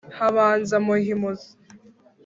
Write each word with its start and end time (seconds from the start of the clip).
Habanza 0.17 0.75
Muhimuzi 0.85 1.49